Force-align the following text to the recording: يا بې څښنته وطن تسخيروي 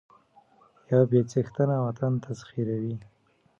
يا 0.91 0.99
بې 1.09 1.19
څښنته 1.31 1.77
وطن 1.85 2.13
تسخيروي 2.25 2.95